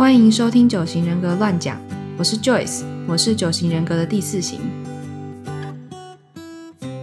[0.00, 1.78] 欢迎收听九型人格乱讲，
[2.16, 4.58] 我是 Joyce，我是九型人格的第四型。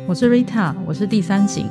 [0.08, 1.68] 我是 Rita，我是第三型。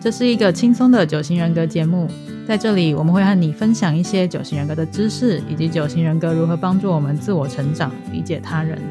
[0.00, 2.10] 这是一个轻松的九型人格节目，
[2.44, 8.82] 在这里我们会和你分享一些九型人格的知识，以及九型人格如何帮助我们自我成长、理解他人。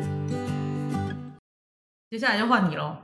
[2.09, 2.95] 接下来就换你喽。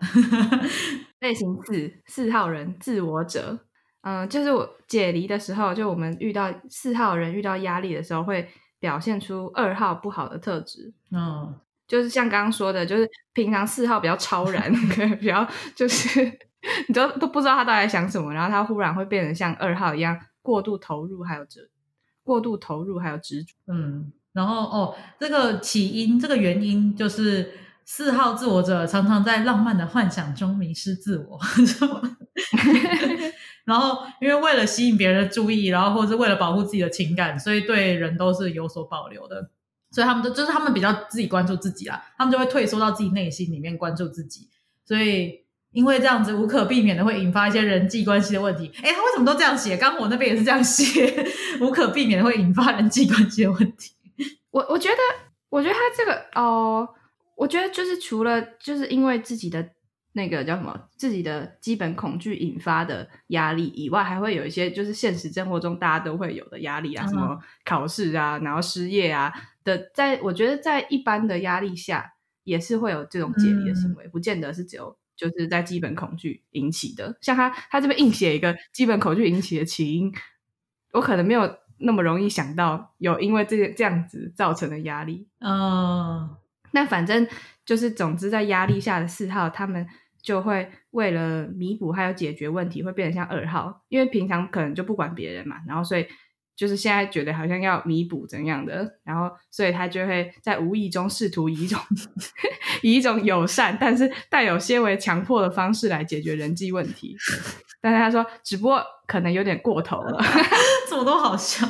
[1.19, 3.59] 类型四，四号人，自我者。
[4.03, 8.47] 嗯，就是我解离的时候，就我们遇到四号人遇到压力的时候，会
[8.79, 10.93] 表现出二号不好的特质。
[11.11, 11.55] 嗯，
[11.87, 14.71] 就是像刚刚说的，就是平常四号比较超然，
[15.19, 16.21] 比较就是
[16.87, 21.69] 你都都不知道他到底在想什么，然后他忽然会变得像二号一样过度投入，还有执
[22.23, 23.53] 过度投入，还有执着。
[23.67, 27.53] 嗯，然后哦，这个起因，这个原因就是
[27.85, 31.39] 四号自我者常常在浪漫的幻想中迷失自我。
[33.65, 39.49] 然后，因为为了吸引别人的注意，然后或者是为了保护自己的情感，所以对人都是有所保留的。
[39.89, 44.49] 所以他们都就是他们比较自己关注自己啦，他们就会退缩到自己内心里面关注自己。
[44.83, 45.39] 所以
[45.71, 48.69] 因为这样子无可避免的会引发一些人际关系的问题。
[48.83, 49.77] 哎，他为什么都这样写？
[49.77, 51.25] 刚刚我那边也是这样写，
[51.61, 53.91] 无可避免的会引发人际关系的问题。
[54.51, 54.97] 我我觉得，
[55.49, 56.89] 我觉得他这个哦，
[57.37, 59.69] 我觉得就是除了就是因为自己的。
[60.15, 60.89] 那个叫什么？
[60.95, 69.89] 自己的基本恐惧引发的压力以外，还会有一些就是现实生活中大家都会有的压力啊，什么考试啊，然后失业啊的。
[69.95, 77.17] 在我觉得，在一般的压力下，也是会有这种解离的行为，不见得是只有就是在基本恐惧引起的。
[77.19, 80.13] 像他他这边硬写一个基本恐惧引起的起因，
[80.91, 85.27] 我可能没有那么容易想到有因为这这样子造成的压力。
[85.39, 86.29] 嗯，
[86.69, 87.27] 那反正
[87.65, 89.87] 就是总之在压力下的四号他们。
[90.23, 96.07] 就会为了弥补还有解决问题，会变得像二号，因为平常可能就不管别人嘛，然后所以
[96.55, 101.79] 就是现在觉得好像要弥补怎样的，然后所以他就会在无意中试图以一种
[102.81, 107.15] 以一种友善，但是带有些微强迫的方式来解决人际问题。
[107.81, 110.23] 但是他说，只不过可能有点过头了，
[110.89, 111.67] 怎么都好笑。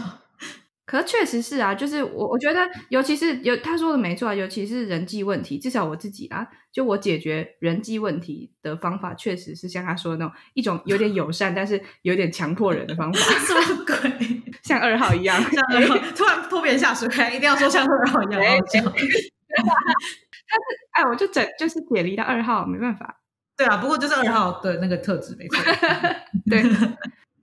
[0.93, 2.59] 可确实是啊，就是我我觉得，
[2.89, 13.19] 尤其是有他说的没错啊，尤其是人际问题，至少我自己啊，就我解决人际问题的方法，确实是像他说的那种一种有点友善，但是有点强迫人的方法。
[13.43, 14.43] 什么鬼？
[14.61, 18.39] 像二号一样， 像二号 突然拖别人下水，一定要说像二号一样。
[18.39, 18.87] 但是
[20.91, 23.19] 哎，我就整就是解离到二号，没办法。
[23.57, 25.59] 对啊，不过就是二号的那个特质没错。
[26.45, 26.63] 对，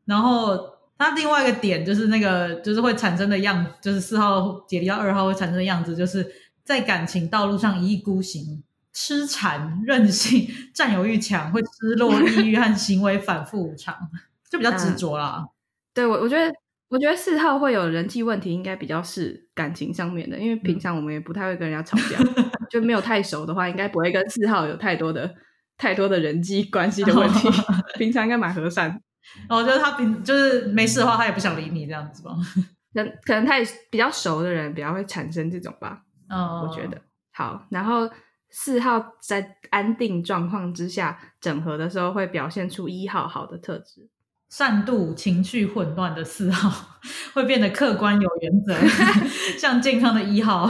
[0.07, 0.79] 然后。
[1.01, 6.31] 那另外一个点就是那个，就是会产生的样，就是四号解离到二号会产生的样子，就是
[6.63, 8.63] 在感情道路上一意孤行、
[8.93, 13.97] 痴缠、任性、占有欲强，会失落、抑郁和行为反复无常，
[14.51, 15.47] 就比较执着啦。
[15.95, 16.53] 对我，我觉得，
[16.91, 22.23] 我觉得四号会有人际问题，应该比较是感情上面的，因为平常我们也不太会跟人家吵架，
[22.71, 25.35] 就没有太熟的话，应该不会跟四号有太多的、
[25.79, 27.49] 太多的人际关系的问题，
[27.99, 29.01] 平常应该蛮和善。
[29.49, 32.31] 我觉得他平就是没事的话，他也不想理你这样子吧。
[32.93, 36.03] 可可能他也比较熟的人，比较会产生这种吧。
[36.29, 37.01] 嗯，我觉得
[37.33, 37.67] 好。
[37.71, 38.11] 然后
[38.51, 44.09] 四号在安定状况之下整合的时候，会表现出一号好的特质。
[44.49, 46.99] 善度情绪混乱的四号
[47.33, 48.75] 会变得客观有原则，
[49.57, 50.69] 像健康的一号。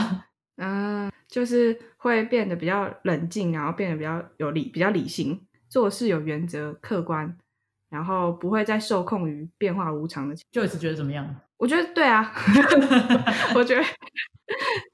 [0.56, 7.38] 嗯，就是会变得比较冷静，然后变得比较有理，比较理性，做事有原则，客观。
[7.90, 11.36] 然后不会再受控于变化无常的，就一直觉得怎么样？
[11.58, 12.32] 我觉得对啊，
[13.54, 13.82] 我觉得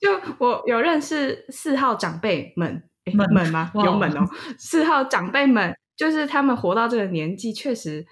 [0.01, 2.83] 就我有认识四号长辈们，
[3.15, 3.71] 们们吗？
[3.75, 4.27] 有们哦，
[4.59, 8.05] 四号长辈们就是他们活到这个年纪，确实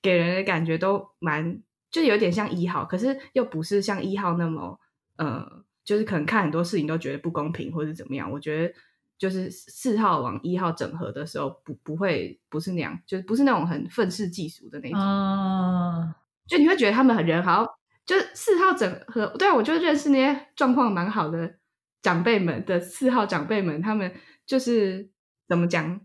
[0.00, 1.60] 给人的感觉都蛮，
[1.90, 4.80] 就有点像一号，可是又不是像一号那么，
[5.16, 8.30] 呃，就是可能看很多事情都觉得不公平或者怎么样。
[8.30, 8.74] 我觉得。
[9.20, 16.14] 就是四号往一号整合的时候，不不会不是那样，就是不是那种很愤世嫉俗的那种。
[16.48, 17.66] 就你会觉得他们很人好，
[18.06, 19.26] 就是四号整合。
[19.38, 21.56] 对啊，我就认识那些状况蛮好的
[22.00, 24.10] 长辈们的四号长辈们，他们
[24.46, 25.10] 就是
[25.46, 26.00] 怎么讲，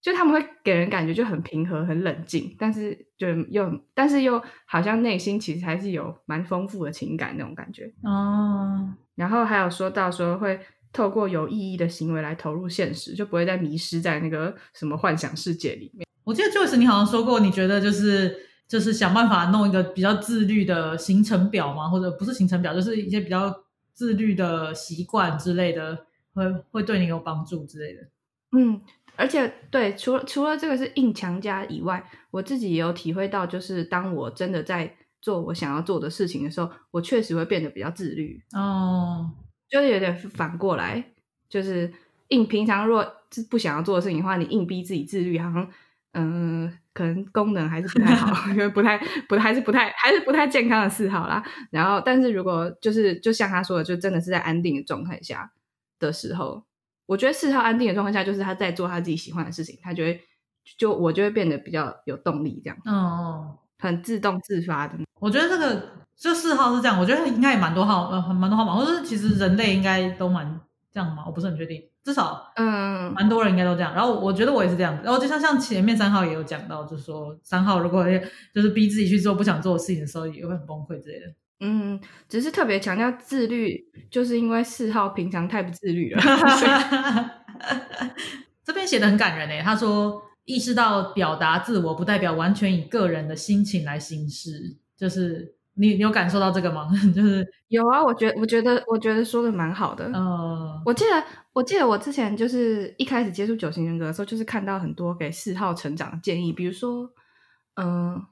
[0.00, 7.92] 就他们会给人感觉就很平和、很冷静，但是就又但是又好像内心其实还是有蛮丰富的情感那种感觉。
[8.04, 10.60] 哦，然后还有说到说会。
[10.92, 16.06] 透过有意义的行为来投入现实，就不会再迷失在那个什么幻想世界里面。
[16.24, 18.36] 我记得 Joyce 你好像说过，你觉得就是
[18.68, 21.88] 就是想办法弄一个比较自律的行程表吗？
[21.88, 23.52] 或者不是行程表，就是一些比较
[23.92, 28.00] 自律的习惯之类的，会会对你有帮助之类的。
[28.56, 28.80] 嗯，
[29.16, 39.30] 而且对，除了除了这个是硬强加以外，我自己也有体会到，就是当我真的在做我想要做的事情的时候，我确实会变得比较自律，哦，
[39.72, 41.02] 就是有点反过来，
[41.48, 41.92] 就是
[42.28, 43.02] 硬平常若
[43.32, 45.68] 是不想要做的事情的话，你硬逼自己自律，好像
[46.12, 51.42] 嗯、呃可能功能还是不太好， 因为不太不还是不太还是不太健康的嗜好啦。
[51.70, 55.50] 然后，但是如果就是就像他说的，就真的是在安定的状态下
[55.98, 56.62] 的时候，
[57.06, 60.20] 我觉得嗜好安定的状态下，就是他在做他自己喜欢的事情，他就会
[60.76, 64.98] 就我就会变得比较有动力，这样嗯哦，很自动自发的。
[65.18, 65.88] 我觉得这个
[66.22, 70.60] 就四号是这样，我觉得应该也蛮多号，呃，蛮多号码，或者是其实人类应该都蛮
[70.92, 73.92] 这样嘛，我不是很确定，至少嗯蛮多人应该都这样。
[73.92, 78.06] 然后我觉得我也是这样子，然后就像像前面三号也有讲到，就是说三号如果
[78.54, 81.26] 就是逼自己去做不想做的事情的时候，也会很崩溃之类的。
[81.58, 86.22] 嗯，只是特别强调自律，就是因为四号平常太不自律了。
[88.64, 96.88] 这边写的很感人诶，他说意识到表达自我不代表完全以个人的心情来行事，就是你你有感受到这个吗？
[97.14, 100.04] 就是有啊，我觉得我觉得我觉得说的蛮好的。
[100.12, 107.10] 呃，我记得我记得我之前就是一开始接触九型人格的时候，就是看到很多给四号成长的建议，比如说，
[107.76, 108.22] 嗯、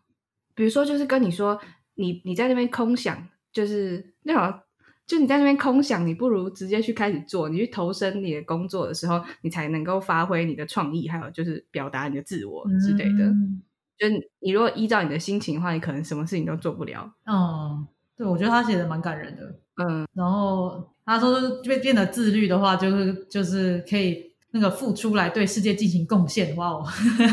[0.54, 1.60] 比如说就是跟你说，
[1.94, 4.60] 你你在那边空想，就是那种。
[5.06, 7.48] 就你在那边空想，你不如直接去开始做。
[7.48, 13.24] 你去投身你的工作的时候，你才能够发挥你的创意，还有就是表达你的自我之类的。
[13.24, 13.60] 嗯
[14.00, 17.12] 就是你如果依照你的心情的话，你可能什么事情都做不了。
[17.26, 17.86] 嗯，
[18.16, 19.54] 对，我觉得他写的蛮感人的。
[19.76, 26.56] 嗯，然后他说变变得自律的话，就是就是可以那个付出来对世界进行贡献。
[26.56, 26.86] 哇哦，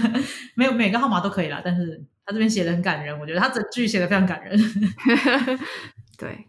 [0.55, 4.59] 没有每个号码都可以啦，但是他这边写的很感人，我觉得他整句写的非常感人。
[6.19, 6.47] 对，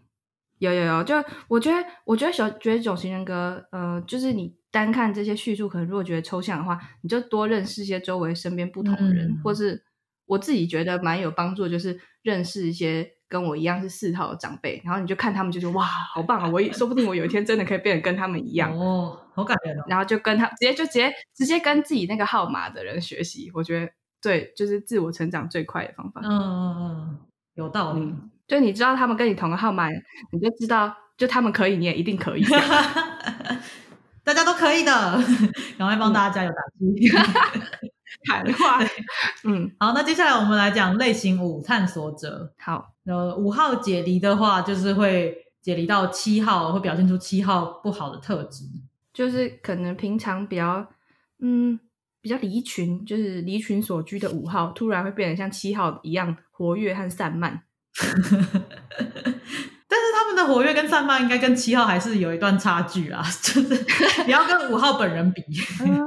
[0.57, 1.15] 有有有，就
[1.47, 9.83] 我觉得，我觉得小觉得九型人格，呃，就是你单看这些叙述，可能如果觉得抽象的话，你就多认识一些周围身边不同的人，嗯或是
[10.29, 16.49] 我自己觉得蛮有帮助，就是认识一些跟我一样是四号的长辈，然后你就看他们，就说哇，好棒啊！
[16.49, 19.83] 我也说不定我有一天真的可以变得跟他们一样，哦，好感人哦。
[19.87, 23.91] 然后就跟他直接就直接直接跟自己那个号码的人学习，我觉得
[24.21, 26.21] 对，就是自我成长最快的方法。
[26.23, 27.19] 嗯嗯嗯，
[27.55, 28.01] 有道理。
[28.01, 29.89] 嗯，就你知道他们跟你同个号码，
[30.31, 32.45] 你就知道，就他们可以，你也一定可以。
[34.23, 34.91] 大家都可以的，
[35.77, 37.88] 赶快帮大家加油打气。
[38.27, 38.79] 喊话，
[39.45, 42.53] 嗯，好，那接下来我们来讲类型五探索者。
[42.57, 48.65] 好，呃，五号解离的话，就是会解离到七号，会表现出七号不好的特质。
[49.13, 50.85] 就是可能平常比较，
[51.41, 51.79] 嗯，
[52.21, 57.63] 比较离群，就是离群所居的五号，突然会变得像七号一样活跃和散漫。
[59.91, 63.85] 但是他们的活跃跟散漫应该跟七号还是有一段差距啊，就是
[64.25, 65.41] 你要跟五号本人比。
[65.81, 65.99] 嗯，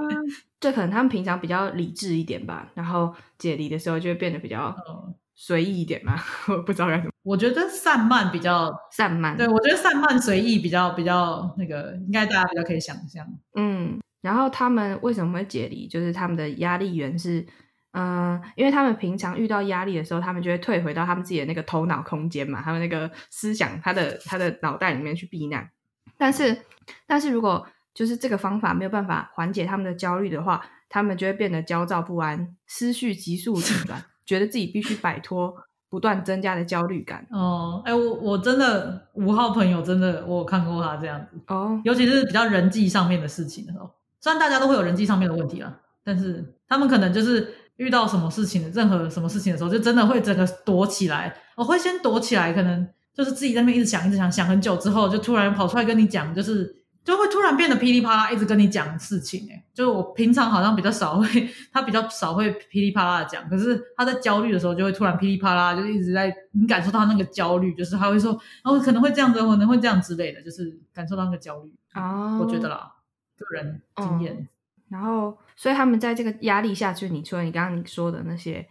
[0.63, 6.15] 这可能他们平常比较理智一点吧，然后解离的时候就会变得比较嗯随意一点嘛，
[6.47, 9.37] 我不知道该怎么我觉得散漫比较，散漫。
[9.37, 13.27] 对我觉得散漫随意比较比较那个，应该大家比较可以想象。
[13.57, 15.89] 嗯，然后他们为什么会解离？
[15.89, 17.45] 就是他们的压力源是，
[17.93, 25.69] 嗯、因为他们平常遇到压力的时候，他们就会退回到他们自己的那个头脑空间嘛，他们那个思想，他的他的脑袋里面去避难。
[26.17, 26.57] 但是，
[27.07, 35.55] 但是如果就是这个方法没有办法缓解他们的焦虑的话，他们就会变得焦躁不安，思绪急速运转，觉得自己必须摆脱
[35.91, 37.27] 不断增加的焦虑感。
[37.31, 51.37] 哦，哎，我我真的五号朋友真的我有看过他这样子，哦，尤其是比较人际上面的事情的时候，虽然大家都会有人际上面的问题啦，但是他们可能就是遇到什么事情，任何什么事情的时候，就真的会整个躲起来。
[51.57, 59.65] 我会先躲起来，可能就是自己在那边一直想，一直想，想很久之后，就突然跑出来跟你讲，就是就会突然变得噼里啪啦，一直跟你讲事情、欸。
[59.75, 71.73] 就是我平常好像比较少会， 他比较少会噼里啪啦的讲，可是他在焦虑的时候就会突然噼里啪啦，就是一直在你感受到那个焦虑，就是他会说，哦，可能会这样子，可能会这样之类的，就是感受到那个焦虑。
[71.95, 72.93] 哦，我觉得啦，
[73.39, 74.49] 个人经验。
[74.89, 78.69] 然后，所以他们在这个压力下，就是你除了你刚刚你说的那些，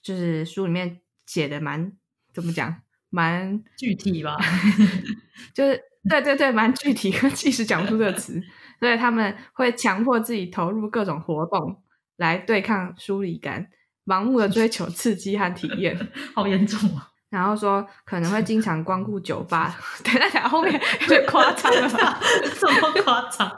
[0.00, 1.90] 就是书里面写的蛮
[2.32, 2.76] 怎么讲，
[3.10, 4.36] 蛮具体吧，
[5.52, 8.40] 就是对对对，蛮具体，即使讲不出这个词，
[8.80, 11.82] 所以他们会强迫自己投入各种活动
[12.16, 13.66] 来对抗疏离感，
[14.06, 15.98] 盲目的追求刺激和体验。
[16.34, 17.08] 好严重啊！
[17.30, 22.20] 然后说可能会经常光顾酒吧， 等一下等一下后面有点夸张了吧？
[22.60, 23.50] 这么夸张？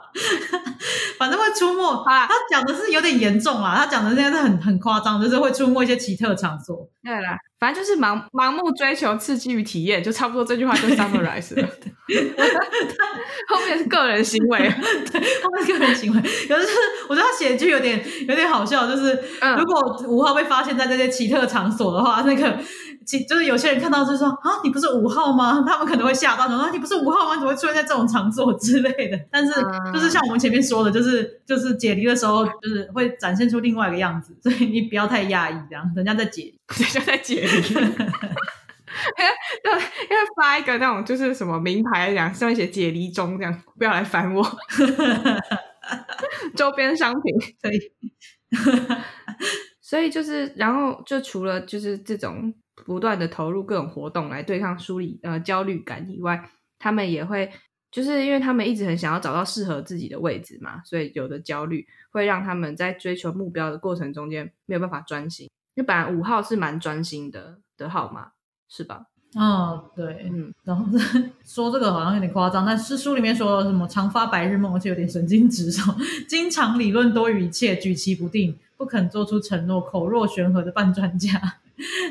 [1.19, 1.83] 反正会出没。
[2.07, 6.89] 啊他讲的是有点严重啦，他讲的现在是很很夸张，就是会出没一些奇特场所。
[7.03, 11.69] 对啦，反正就是盲盲目追求刺激与体验，就差不多这句话就 summarize 了。
[13.49, 14.59] 后面是个人行为，
[15.11, 16.69] 对后面是个人行为，可是
[17.09, 22.59] 我觉得他写一句有点有点好笑，就是、嗯如果五号被发现在这些奇特场所的话，那个
[23.07, 25.65] 其就是有些人看到就说啊，你不是五号吗？
[25.67, 27.35] 他们可能会吓到，说啊，你不是五号吗？
[27.37, 29.19] 怎么会出现在这种场所之类的？
[29.31, 29.53] 但是
[29.93, 37.63] 就是像我们前面说的，就是就是解离的时候，就是会展现出另外一个样子，所以你不要太讶异，这样人家在解，人家在解离。
[39.63, 39.73] 对，
[40.11, 44.43] 因为发一个那种就是什么名牌，这样上面写解离中，这样不要来烦我。
[46.57, 47.79] 周边商品可以，
[49.83, 52.55] 所以就是，然后就除了就是这种
[52.85, 57.51] 不断的投入各种活动来对抗疏离呃焦虑感以外，他们也会
[57.91, 65.49] 就是因为他们一直很想要找到适合自己的位置嘛，所以有的焦虑会让他们在追求目标的过程中间没有办法专心。
[65.75, 68.33] 因为本来五号是蛮专心的的号码，
[68.69, 69.07] 是吧？
[69.35, 70.87] 哦，对，嗯，然后
[71.45, 75.95] 说这个好像有点夸张，但是书里面说什么常发白日梦，而且有点神经质，说
[76.27, 81.59] 经常理论多于一切，举棋不定，不肯做出承诺，口若悬河的半专家，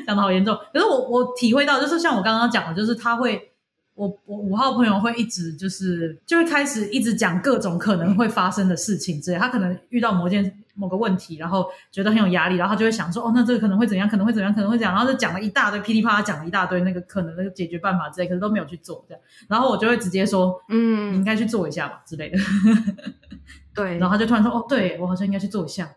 [0.06, 0.56] 讲的好严重。
[0.72, 3.52] 可是我我体会到，就是像我刚刚讲的，就是他会。
[3.96, 22.36] 我我五号朋友会一直就是就会开始一直讲各种可能会发生的事情之类，他可能遇到某件某个问题，然后觉得很有压力，然后他就会想说，哦，那这个可能会怎样，可能会怎样，可能会讲，然后就讲了一大堆噼里啪啦讲了一大堆那个可能那个解决办法之类，可是都没有去做这样，然后我就会直接说，嗯，你应该去做一下吧之类的，
[23.74, 25.90] 对，然后他就突然说，哦，对我好像应该去做一下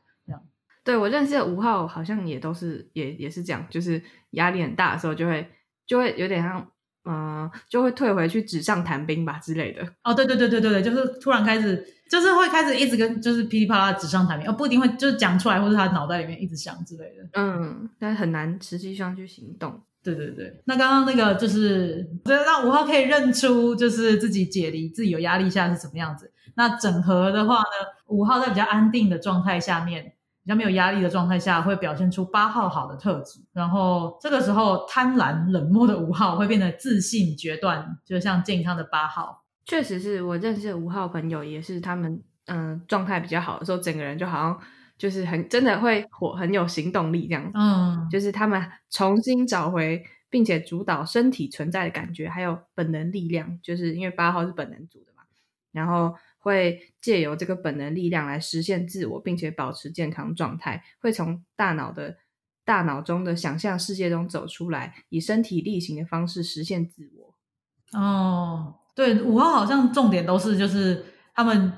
[0.89, 5.48] 对我认识的五号好像也都是也也是这样，就是压力很大的时候就会
[5.86, 6.67] 就会有点像。
[7.05, 9.81] 嗯，就会退回去纸上谈兵吧之类的。
[10.03, 17.29] 哦，对对对对对对，就是突然开始，就是会开始一直跟就是噼里啪啦纸上谈兵，哦，不一定会就是讲出来，或者他脑袋里面一直想之类的。
[17.34, 19.81] 嗯，但很难实际上去行动。
[20.03, 26.31] 对对对，那刚刚那个就是觉得让五号可以认出，就是自己解离、自己有压力下是什么样子。
[26.55, 30.13] 那整合的话呢，五号在比较安定的状态下面。
[30.50, 33.39] 比较没有压力的状态下，会表现出八号好的特质。
[33.53, 39.44] 然后这个时候，贪婪冷漠的五号会变得自信决断，就像健康的八号。
[39.68, 44.60] 确实是我认识的五号朋友，也是他们嗯状态比较好的时候，整个人就好像
[44.98, 47.51] 就是很真的会火，很有行动力这样。
[47.53, 55.22] 嗯，就是他们重新找回并且主导身体存在的感觉，还有本能力量，就是因为八号是本能组的嘛。
[55.72, 56.15] 然后。
[56.39, 60.84] 会借由这个本能力量来实现自我，并且保持健康状态。
[61.00, 62.17] 会从大脑的
[62.65, 68.00] 大脑中的想象世界中走出来，以身体力行的方式实现自我。
[68.00, 71.74] 哦，对，五号好像重点都是就是他们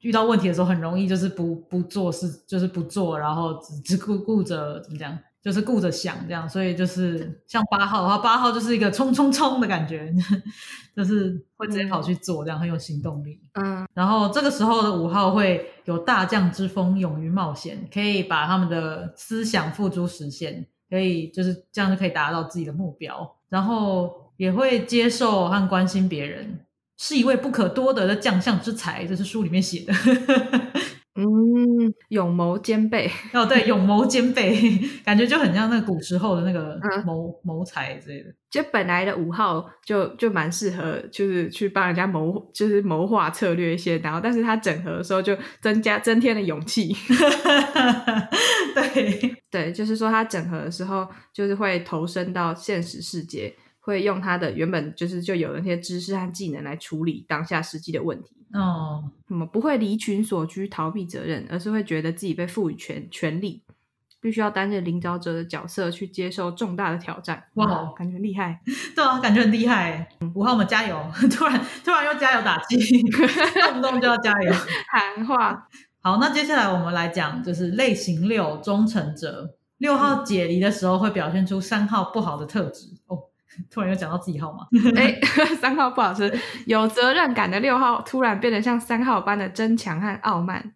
[0.00, 5.18] 遇到问题的时候很容易就是不不做事，就是不做，然后只只顾顾着怎么讲。
[5.42, 10.12] 就是顾着想这样，所以就是像八号的话，八号就是一个冲冲冲的感觉，
[10.96, 13.40] 就是会直接跑去做，这样很有行动力。
[13.54, 26.66] 嗯，然后这个时候的五号会有大将之风，勇于冒险，可以把他们的思想付诸实现，可以就是这样就可以达到自己的目标，然后也会接受和关心别人，
[26.96, 29.94] 是一位不可多得的将相之才，这是书里面写的。
[31.16, 31.24] 嗯，
[32.10, 34.54] 勇谋兼备 哦，对，勇谋兼备，
[35.04, 38.34] 感觉就很像那古时候的那个谋谋财之类的。
[38.50, 43.98] 就本来的五号就就蛮适合，就是去帮人家谋，就是谋划策略一些。
[43.98, 46.94] 然后，但是他整合的时候就增加增添了勇气。
[48.74, 58.35] 对对，就是说他整合的时候，就是会投身到现实世界，会用他的原本就是就有那些知识和技能来处理当下实际的问题。
[58.52, 63.62] 哦，什么不会离群所居逃避责任，而是会觉得自己被赋予权权力，
[64.20, 67.44] 必须要担任领导者的角色去接受重大的挑战。
[67.54, 68.60] 哇，感觉厉害，
[68.94, 70.08] 对啊，感觉很厉害。
[70.34, 70.98] 五号，我们加油！
[71.30, 74.52] 突然突然又加油打气，动不动就要加油
[74.90, 75.68] 喊话。
[76.00, 83.18] 好，那接下来我们来讲，就是类型六忠诚者六号解离的时候会表现出三号不好的特质哦。
[83.70, 84.66] 突然又讲到自己号码？
[84.96, 85.18] 哎，
[85.60, 86.32] 三号不好吃。
[86.66, 90.74] 有责任感的六号突然变得像三号般的争强和傲慢，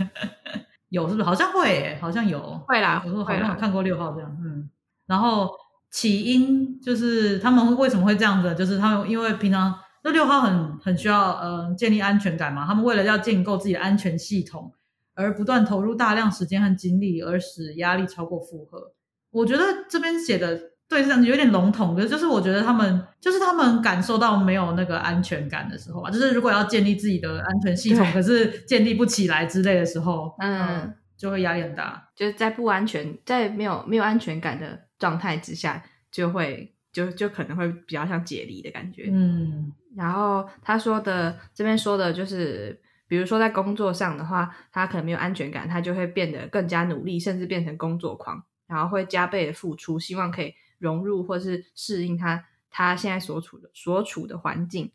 [0.90, 1.24] 有是不是？
[1.24, 3.02] 好像会，好像有，会啦。
[3.04, 4.68] 我说好像有看过六号这样，嗯。
[5.06, 5.50] 然后
[5.90, 8.54] 起因就是他们为什么会这样子？
[8.54, 14.72] 就是他们因为平常那六号很很需要呃建立安全感嘛，他们为了要建构自己的安全系统，
[15.14, 18.92] 而不断投入大量时间和精力，而使压力超过负荷。
[19.30, 20.75] 我觉得这边写的。
[20.88, 39.72] 对，这样有点笼统的，就是我觉得他们就是他们感受到没有那个安全感的时候啊，就是如果要建立自己的安全系统，可是建立不起来之类的时候，嗯，就会压力很大，就是在不安全、在没有没有安全感的状态之下，就会就就可能会比较像解离的感觉，嗯。
[39.96, 50.54] 然后他说的这边说的就是，比如说在工作上的话，他可能没有安全感，他就会变得更加努力，甚至变成工作狂，然后会加倍的付出，希望可以。
[50.78, 54.90] 融入或是适应他他现在所处的所处的环境，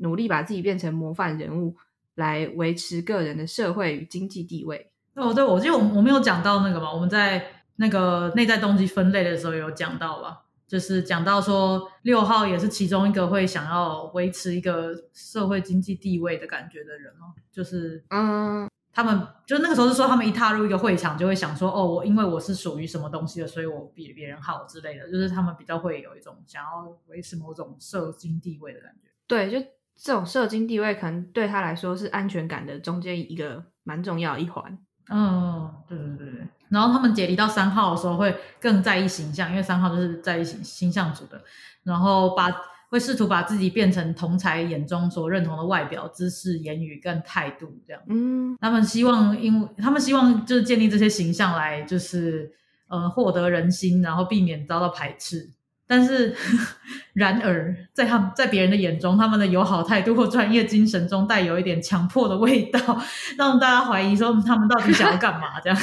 [0.00, 1.76] 努力把自己变成模范人物，
[2.14, 4.90] 来维持个人的社会与经济地位。
[5.14, 29.10] 哦，对，我记得我我没有讲到那个嘛，我们在那个内在动机分类的时候有讲到吧，就是讲到说六号也是其中一个会想要维持一个社会经济地位的感觉的人哦，就是嗯他们就那个时候是说，他们一踏入一个会场就会想说，哦，我因为我是属于什么东西的，所以我比别人好之类的，就是他们比较会有一种想要维持某种社经地位的感觉。
[29.26, 29.58] 对，就
[29.96, 34.78] 这种社经地位，可能对他来说是安全感的中间一个蛮重要的一环。
[35.10, 36.48] 嗯，对对对对。
[36.68, 41.42] 然后他们解离到三号的时候，会更在意形象，因为三号就是在意形形象组的，
[41.82, 42.50] 然后把
[42.94, 48.00] 会试图把自己变成同才眼中所认同的外表、姿势、言语跟态度这样。
[48.06, 52.52] 嗯他们希望，因为他们希望就是建立这些形象来，就是
[52.86, 55.50] 呃获得人心，然后避免遭到排斥。
[55.88, 56.36] 但是，
[57.14, 62.78] 然而在他们在别人的眼中，他们的友好态度或专业精神中带有一点强迫的味道，
[63.36, 65.58] 让大家怀疑说他们到底想要干嘛？
[65.60, 65.78] 这样。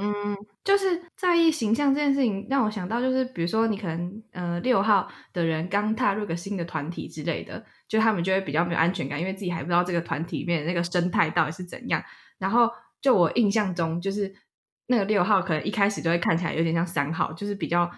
[0.00, 12.02] 嗯，就是在意形象这件事情，让我想到就是，比如说你可能呃六号的人刚踏入个新的团体之类的，就他们就会比较没有安全感，因为自己还不知道这个团体里面的那个生态到底是怎样。
[12.38, 14.32] 然后就我印象中，就是
[14.86, 17.90] 那个六号可能一开始就会看起来有点像三号，就是比较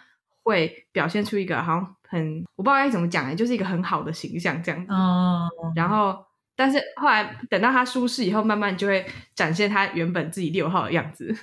[0.43, 4.93] 会表现出一个好像很我不知道该怎么讲哎，就是一个很好的形象这样子。
[4.93, 6.25] 哦，然后，
[6.61, 9.03] 但是后来等到他舒适以后，慢慢就会
[9.35, 11.35] 展现他原本自己六号的样子。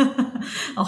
[0.74, 0.82] 哦，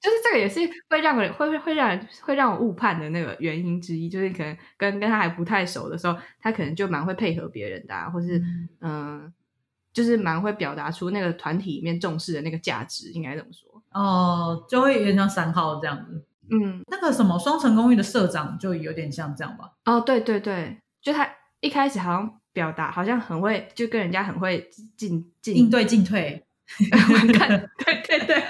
[0.00, 0.58] 就是这个也是
[0.90, 8.38] 会让人会会会让人会让我误判的那个原因之一，就是可能跟跟他还不太熟的时候，他可能就蛮会配合别人的、啊，或是
[8.80, 9.32] 嗯、呃
[9.92, 13.80] 就是蛮会表达出那个团体里面重视的那个价值，应该怎么说。
[13.92, 16.24] 哦，就会有点像三号这样子。
[16.50, 19.70] 嗯，那个什么双城公寓的社长就有点像这样吧？
[19.84, 21.28] 哦，对对对，就他
[21.60, 26.44] 一开始好像表达好像很会，就跟人家很会进进应对进退，
[27.34, 27.48] 看，
[27.78, 28.42] 对对对，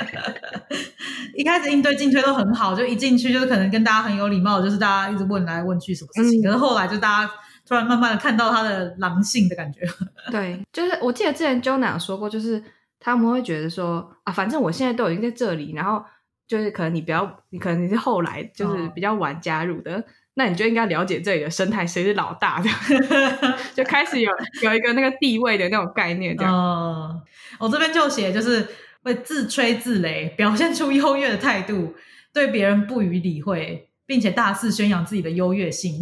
[1.34, 6.40] 一开始应对进退都很好，就一进去就是可能跟大家很有礼貌，就是大家一直问来问去什么事情。
[6.40, 7.32] 嗯可是后来就大家
[7.66, 9.80] 突然慢慢的看到他的狼性的感觉。
[10.30, 12.62] 对，就是我记得之前有说过，就是
[12.98, 16.04] 他们会觉得说啊，反正我现在都已经在这里，然后
[16.46, 24.30] 就是可能你比较，你可能你是后来就是哦比较晚加入的，那你就应该了解这里的生态，谁是老大，这样 就开始有
[24.62, 26.54] 有一个那个地位的那种概念，这样。
[26.54, 27.22] 哦，
[27.58, 28.66] 我这边就写就是
[29.02, 31.94] 会自吹自擂，表现出优越的态度，
[32.32, 36.00] 对别人不予理会，并且大肆宣扬自己的优越性。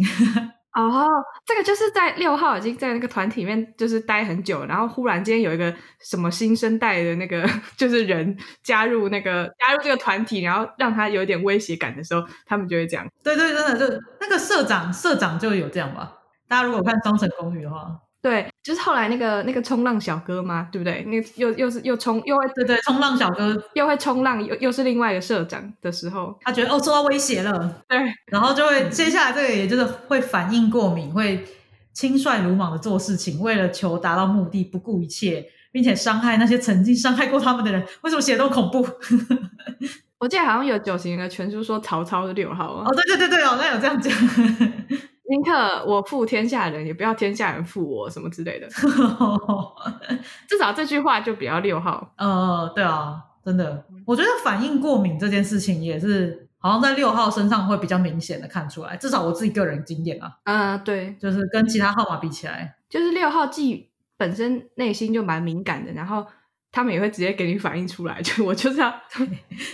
[0.73, 1.05] 哦，
[1.45, 13.05] 这个就是在六号已经在那个团体里面就是待很久，然后忽然间有一个什么新生代的那个 就是人加入那个加入这个团体，然后让他有点威胁感的时候，他们就会这样。
[13.23, 16.13] 对对，真的就那个社长，社长就有这样吧。
[16.47, 17.87] 大家如果看《双城公寓》的话，
[18.21, 21.03] 对，就是后来那个那个冲浪小哥嘛，对不对？
[21.07, 31.43] 那又又是又冲又会对对，冲浪小哥又会冲浪，又又是另外一个社长的时候，他觉得哦受到威胁了，对，然后就会接下来这个也就是会反应过敏，会
[31.93, 37.83] 轻率鲁莽的做事情，为了求达到目的不顾一切，并且伤害那些曾经伤害过他们的人。
[38.01, 38.87] 为什么写得那么恐怖？
[40.19, 44.13] 我记得好像有九型人的全书说曹操是六号哦，哦，对对对对，哦，那有这样讲。
[45.31, 48.67] 宁可我负天下人，也不要天下人负我，什么之类的。
[50.45, 52.13] 至少这句话就比较六号。
[52.17, 53.15] 呃，对啊，
[53.45, 58.97] 真的，我觉得反应过敏这件事情也是，好像在六号身上会比较明显的看出来。
[58.97, 66.25] 至少我自己个人经验啊，嗯、对，就是跟其他号码比起来，就是六号既本身内心就蛮敏感的，然后
[66.73, 68.93] 他们也会直接给你反应出来，就我就是要，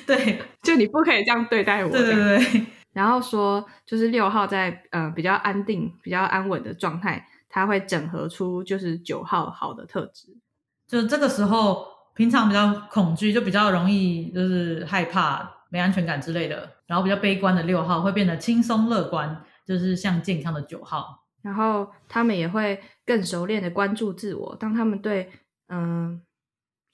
[0.05, 1.89] 对 就你不可以这样对待我。
[1.89, 2.65] 对对对对，
[2.97, 10.35] 然后说，就是六号在呃比较安定、比较安稳的状态，它会整合出就是九号好的特质。
[10.87, 21.23] 就这个时候，平常比较恐惧，就比较容易就是害怕、没安全感之类的，然后比较悲观的六号会变得轻松乐观，就是像健康的九号。
[21.43, 24.55] 然后他们也会更熟练的关注自我。
[24.59, 25.31] 当他们对
[25.69, 26.19] 嗯、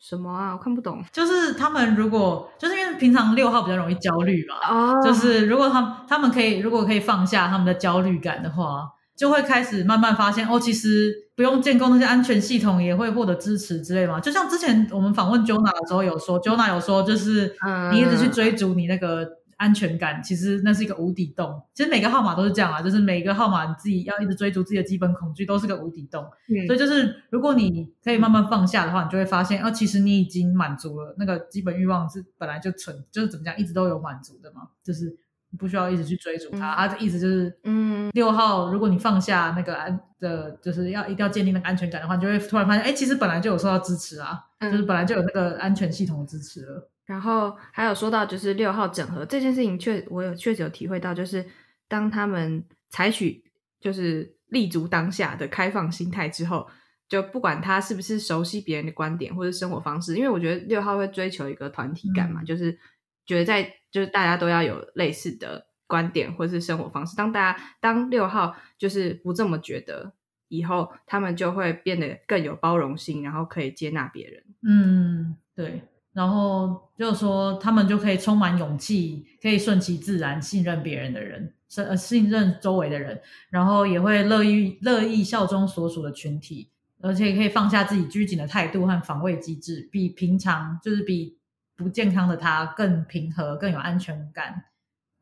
[0.03, 1.01] 什么啊，我看不懂。
[1.13, 5.01] 就是他们如果就是因为平常六号比较容易焦虑嘛，哦。
[5.01, 8.83] 就是如果他们他们可以如果可以放下他们的焦虑感的话，
[9.15, 14.19] 就会开始慢慢发现哦，其实不用建构那些安全系统也会获得支持之类嘛。
[14.19, 19.25] 就像之前我们访问 Jonah 的时候有说，Jonah 有说就是嗯你一直去追逐你那个
[19.57, 21.61] 安全感，其实那是一个无底洞。
[21.73, 26.23] 其实每个号码都是这样啊，就是每个号码你自己要一直追逐自己的基本恐惧，都是个无底洞。
[26.49, 34.69] 嗯所以就是，如果你可以慢慢放下的话，你就会发现，哦，其实你已经满足了那个基本欲望是本来就存，就是怎么讲，一直都有满足的嘛。
[34.83, 35.15] 就是
[35.57, 36.75] 不需要一直去追逐他。
[36.75, 46.89] 他的意思就是，嗯六号，如果你放下那个安的，就是要一定要建立那个安全感的话，你就会突然发现，哎，其实本来就有受到支持啊，嗯就是本来就有那个安全系统的支持了。
[47.05, 51.45] 然后还有说到就是六号整合这件事情确，我有确实有体会到，就是
[51.87, 53.43] 当他们采取
[53.79, 56.67] 就是立足当下的开放心态之后，
[57.09, 62.77] 就不管他是不是熟悉别人的观点或者生活方式，因为我觉得六号会追求一个团体感嘛，嗯就是
[63.25, 67.15] 觉得在就是大家都要有类似的观点或是生活方式。
[67.17, 70.13] 当大家当六号就是不这么觉得
[70.47, 74.43] 以后，他们就会变得更有包容性，然后可以接纳别人。
[74.65, 75.83] 嗯，对。
[76.13, 86.69] 然后就是说，他们就可以充满勇气，可以顺其自然，信任别人的人，信呃信任周围的人，然后也会乐意乐意效忠所属的群体，
[87.01, 91.37] 而且可以放下自己拘谨的态度和防卫机制，比平常就是比
[91.75, 94.65] 不健康的他更平和，更有安全感，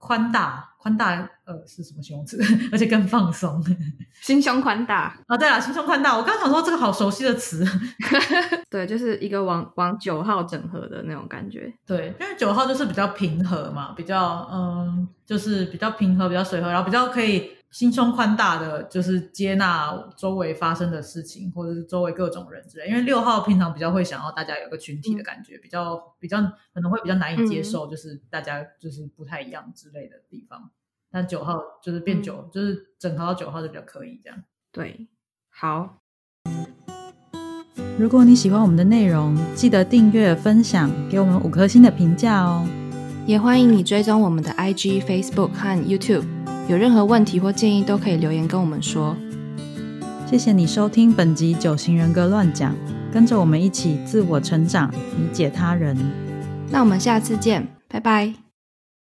[0.02, 1.12] 宽大宽大
[1.46, 2.42] 呃是什么形容词？
[2.74, 3.64] 而且更放松
[4.22, 5.38] 心胸宽大，啊！
[5.38, 7.64] 对了，心胸宽大，我刚想说这个好熟悉的词。
[8.68, 11.72] 对，就是一个往往九号整合的那种感觉。
[11.86, 22.88] 对，因为九号就是比较平和嘛，比较嗯，就是比较平和，比较随和，然后比较可以心胸宽大的，就是接纳周围发生的事情，或者是周围各种人之类。
[22.90, 26.42] 因为六号平常比较会想要大家有个群体的感觉，比较比较
[26.74, 30.70] 可能会比较难以接受，就是大家就是不太一样之类的地方。
[31.10, 34.44] 但九号就是变九、就是整合到九号就比较可以这样。
[34.74, 35.08] 对，
[35.50, 36.02] 好，
[37.98, 42.68] 如果你喜欢我们的内容，记得订阅、分享，给我们五颗星的评价哦。
[43.26, 46.41] 也欢迎你追踪我们的 IG、Facebook 和 YouTube。
[46.68, 49.16] 有任何问题或建议都可以留言跟我们说。
[50.26, 52.74] 谢谢你收听本集《九型人格乱讲》，
[53.12, 55.98] 跟着我们一起自我成长，理解他人。
[56.70, 58.51] 那我们下次见，拜拜。